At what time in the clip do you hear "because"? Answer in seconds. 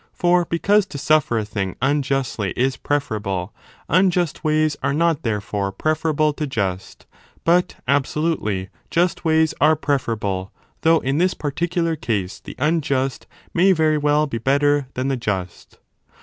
0.45-0.87